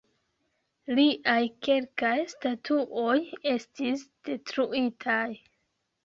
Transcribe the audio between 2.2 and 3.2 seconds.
statuoj